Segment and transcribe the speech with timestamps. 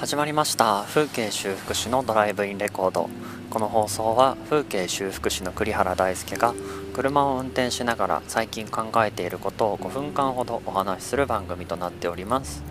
[0.00, 0.86] 始まりました。
[0.88, 3.10] 風景修復師のドライブインレコード。
[3.50, 6.54] この放送は風景修復師の栗原大輔が
[6.94, 12.62] 車を運転しながら最近考えていることを5分間ほどお話しする番組となっております。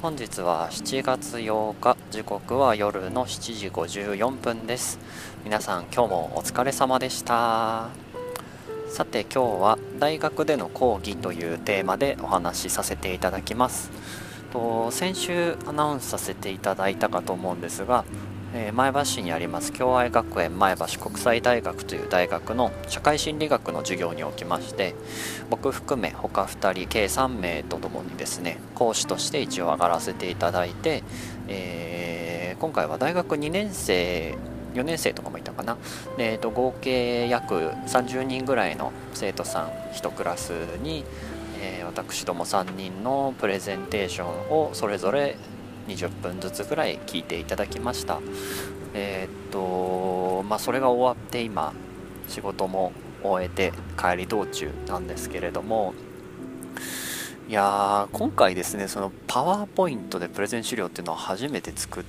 [0.00, 5.00] 本日は7月8日時刻は夜の7時54分です。
[5.42, 7.88] 皆さん今日もお疲れ様でした。
[8.88, 13.90] さて今日は大学での講義というテーマでお話しさせていただきます。
[14.54, 18.04] と先週アナウンスさせていただいたかと思うんですが、
[18.54, 24.94] えー、前橋市にあります共愛学園前橋国際大学という大学の社会心理学の授業におきまして
[25.50, 31.02] 僕含め他2人計3名とともにですね講師として一応上がらせていただいて、
[31.48, 34.36] えー、今回は大学2年生
[34.74, 35.78] 4年生とかもいたかな、
[36.18, 37.54] えーと、合計約
[37.86, 40.50] 30人ぐらいの生徒さん1クラス
[40.82, 41.04] に、
[41.64, 45.36] えー、私ども3人のプレゼンテーションをそれぞれ
[45.88, 48.20] 20分ずつぐらい聞いていただきました。
[48.92, 51.72] えっ、とまあそれが終わって今
[52.28, 55.94] 仕事も終えて帰り道中なんですけれども
[57.48, 62.04] いやー今回ですねそのパワーポイントでプレゼン資料っていうのを初めて作っ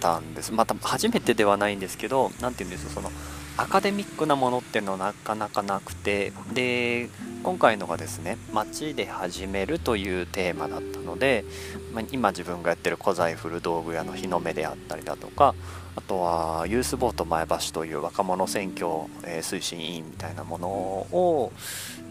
[0.00, 0.52] たんです。
[0.52, 3.10] また初めてではないんですけど何て言うんですかその
[3.56, 7.08] アカデミックなものっていうのはなかなかなくてで
[7.42, 11.44] 今回のがですね街で始めるというテーマだったので、
[11.92, 15.54] ま、今自分がやってる古材古道具屋の日の目であったりだとか
[15.94, 18.86] あとはユースボート前橋という若者選挙、
[19.24, 21.52] え、推進委員みたいなものを、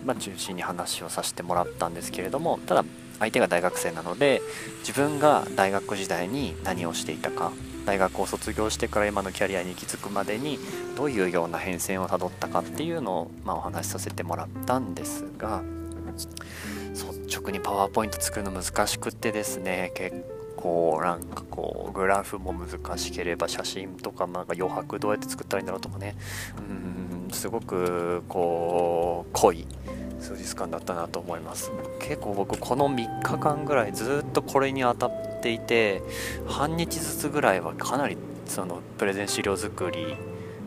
[0.05, 2.85] ま、中心に話をさせてもらったんですけれどもただ
[3.19, 4.41] 相手が大学生なので
[4.79, 7.51] 自分が大学時代に何をしていたか
[7.85, 10.59] 大学を卒業してから今のキャリアに行き着くまでに
[10.97, 15.61] どういうような変遷をたどったかっていうのを、まあ、お話しさせてもらったんですが
[16.93, 20.25] 率直にパワーポイント作るの難しくってですね結
[20.55, 26.15] 構なんかこうグラフも難しければ写真とかなんか余白どうやって作ったらいいんだろうとかね。
[26.69, 26.95] うん
[27.31, 29.67] すごくこう濃い
[30.25, 31.71] 数日間だったなと思います。
[31.99, 36.01] 結構僕この3日間ぐらいずっとこれに当たっていて
[36.47, 40.17] 半日ずつぐらいはかなりそのプレゼン資料作り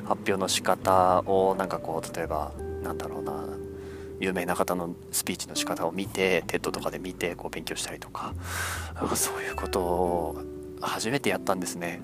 [0.04, 2.52] 発表の仕方をなんかこう例えば
[2.82, 3.44] なんだろうな
[4.20, 8.34] 有名な方のスピーチの仕方を見て TED とかで見てこう勉強したりとか
[9.16, 10.42] そういうことを
[10.80, 12.00] 初めてやったんですね。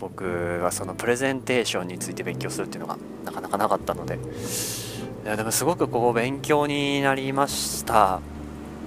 [0.00, 0.24] 僕
[0.60, 4.18] はそのプレゼンテーションについて勉強するっていうのがなかなかなかったので。
[5.24, 8.20] いやでもすごくこう勉強になりました。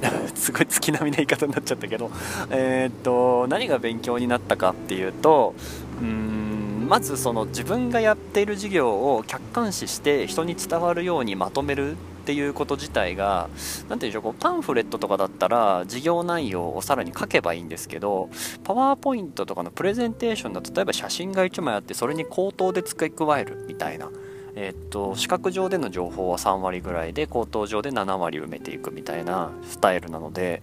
[0.35, 2.11] すごい月並みな言い方になっちゃったけど。
[2.49, 5.53] え、っと何が勉強になったかっていうと
[6.01, 18.29] うんまずその自分がやっている授業を客観視して人に伝わるようにまとめるっていうこと自体が何て言うんでしょうこうパンフレットとかだったら授業内容をさらに書けばいいんですけど
[18.63, 24.09] パワーポイントとかのプレゼンテーションだと例えば写真が1枚あってそれに口頭で付け加えるみたいな。
[24.55, 30.61] え、っと視覚上での情報は3割ぐらいで口頭上で7割埋めていくみたいなスタイルなので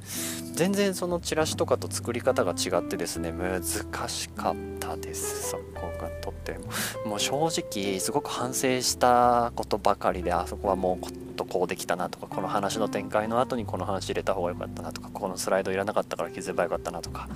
[0.54, 3.62] 全然そのチラシとかと作り方が違ってですね難
[4.08, 5.50] しかったです。
[5.50, 6.64] そこがとっても。
[7.06, 17.28] もう正直すごく反省したことばかりであそこはもうとこうできたなとかこの話の展開の後にこの話入れた方が良かったなとかこのスライドいらなかったから気づけばよかったなとか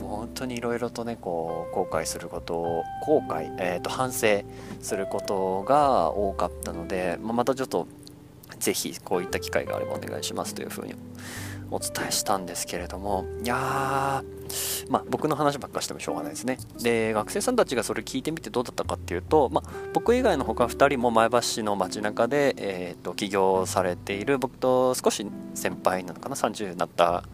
[0.00, 4.42] もう本当にいろいろとねこう後悔することを後悔、えー、と反省
[4.80, 7.86] することが多かったので、まあ、またちょっと
[8.58, 10.94] 是非こういった機会があればお願いしますというふうに
[11.70, 16.58] お伝えしたんですけれどもいやーまあ僕の話ばっかしてもしょうがないですね。
[16.80, 27.24] で学生さんたちがそれ聞いてみてどうだったかっていうと、まあ、僕以外の他2人も前橋市の街中で、えーと、起業されている僕と少し先輩なのかな30になった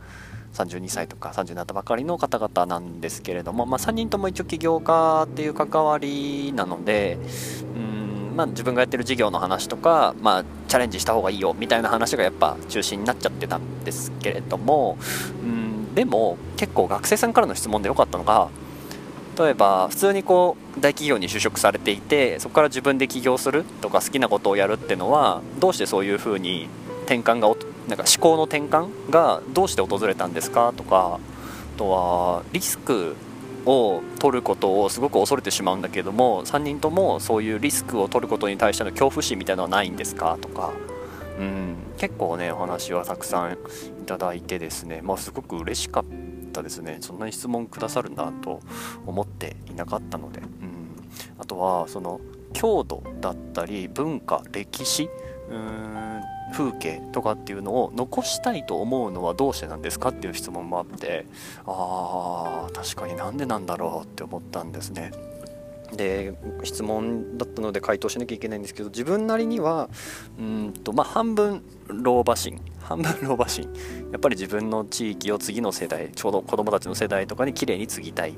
[0.54, 7.18] 32歳とか30になったばかりの方々なんですけれども、まあ、3人とも一応起業家っていう関わりなので
[7.76, 7.81] うん
[8.34, 14.98] まあ、自分がやってる事業の話とか、まあ、チャレンジした方がいいよみたいな話がやっぱ中心になっちゃってたんですけれども、
[15.42, 18.48] うん、でも結構学生さんからの質問で良かったのが
[19.38, 26.68] 例えば普通にこう大企業に就職されていてそこから自分で起業するとか好きなことをやるっていうのはどうしてそういうふうに
[27.06, 27.48] 転換が
[27.88, 31.18] なんか思考の転換がどうして訪れたんですかとか
[31.74, 33.16] あとはリスク
[33.66, 40.36] を取ることをすごく恐れてしまうんだけども3人ともそういうリスクを取ることに対しての恐怖心みたいなのはないんですか？
[40.40, 40.72] とか、
[41.38, 43.56] うん、結構ねお話はたくさんい
[44.04, 46.04] ただいてですね、まあ、すごく嬉しかっ
[46.52, 46.98] たですね。
[47.00, 48.60] そんなに質問くださるんだと
[49.06, 50.88] 思っていなかったので、うん、
[51.38, 52.20] あとはその
[52.52, 55.08] 郷土だったり文化歴史。
[55.50, 56.20] うん。
[56.52, 61.26] 風景とかっていうのを残したいと思うのはどうしてなんですかっていう質問もあって
[61.66, 65.12] あー確かになんでなんだろうって思ったんですね。
[65.96, 66.34] で
[66.64, 69.90] 質問だったので回答しなきゃいけないんですけど自分なりには
[70.38, 72.60] うんと、まあ、半分老婆心。
[72.80, 73.68] 半分老婆心。
[74.10, 78.34] やっぱり自分の地域を次の世代ちょうど子供たちの世代とかに綺麗に継ぎたいっ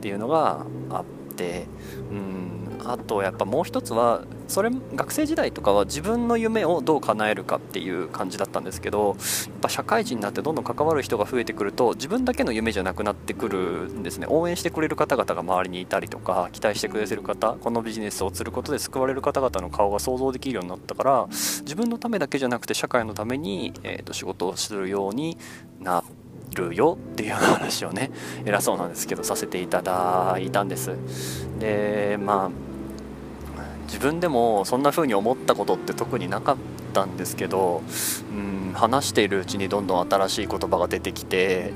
[0.00, 1.66] ていうのがあって
[2.10, 2.63] うん。
[2.84, 9.16] あとやっぱもう一つはそれ学生時代とかは自分の夢をどう叶えるかっていう感じだったんですけどやっ
[9.60, 14.26] ぱ社会人になってどんどん関わる人が増えてくると自分だけの夢じゃなくなってくるんですね。
[14.28, 25.38] 応援してくれる方々が周りにいたりとか期待してくれてる方このビジネスをすることで救われる方々の顔が想像できるようになったから自分のためだけじゃなくて社会のために、えー、と仕事をするように
[25.80, 26.03] な
[26.54, 28.10] るよっていう話をね
[28.44, 30.92] 偉そうなんですけどさせていただいたんです
[31.58, 32.64] でまあ
[33.86, 36.56] 自分でもそんな風に思ったことって特になかっ
[36.92, 37.82] たんですけど、
[38.32, 41.72] うん、話しているうちにどんどん新しい言葉が出てきて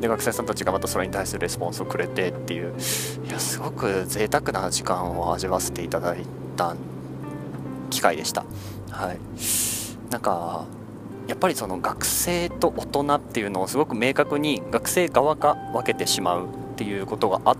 [0.00, 2.74] で学生さんたちがまたそれに対するレスポンスをくれてっていう
[3.24, 6.24] いやすごく贅沢な時間を味わわせていただい
[6.56, 6.74] た
[7.90, 8.44] 機会でした。
[8.90, 9.18] はい、
[10.10, 10.64] なんか
[11.32, 17.56] やっぱりその学生と大人っていうのをすごく明確に学生側が分けてしまうっていうことがあ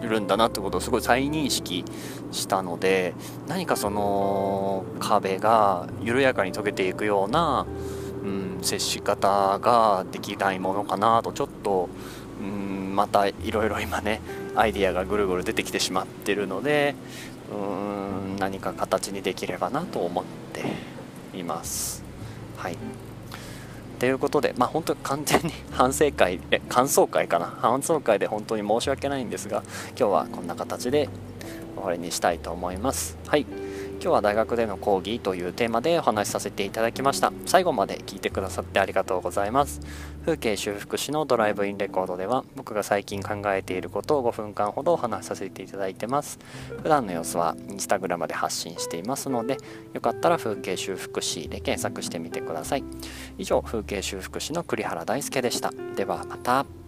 [0.00, 1.84] るんだなってことをすごい再認識
[2.30, 3.14] したので
[3.48, 7.66] 何かその壁が緩やかに解けていくような、
[8.22, 11.88] うん、接し方ができないものかなとちょっと、
[12.40, 14.20] うん、またいろいろ今ね
[14.54, 16.94] アイディアがぐるぐる出てきてしまってるので
[17.52, 20.62] うん何か形にできればなと思って
[21.36, 22.09] います。
[22.60, 22.76] はい
[23.98, 27.48] ということで、まあ、本当に完全に反省会、え、感想会かな。
[27.48, 31.10] 感想会で本当に申し訳ないんですが、今日はこんな形で
[31.76, 33.18] 終わりにしたいと思います。
[33.26, 33.44] はい。
[34.02, 37.34] 今日は大学での講義というテーマでお話しさせていただきました。
[37.44, 39.82] 最後まで聞いてくださってありがとうございます。
[40.24, 46.38] 風景修復師のドライブインレコードでは僕が最近考えていることを5分間ほどお話しさせていただいてます。
[46.82, 49.58] 普段の様子はインスタグラムで発信していますので
[49.92, 52.84] よかったら風景修復師で検索してみてください。
[53.36, 55.72] 以上風景修復師の栗原大輔でした。
[55.94, 56.79] ではまた。